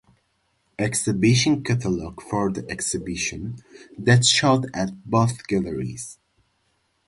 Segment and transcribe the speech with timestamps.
[0.79, 3.57] Exhibition catalogue for the exhibition
[3.99, 6.17] that showed at both galleries.